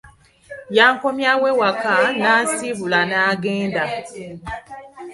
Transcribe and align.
Yankomyawo 0.77 1.45
ewaka 1.53 1.93
n'asimbula 2.21 2.99
n'agenda. 3.09 3.83